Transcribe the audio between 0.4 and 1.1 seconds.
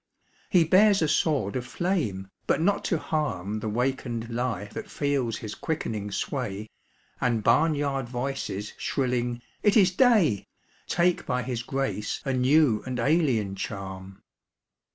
He bears a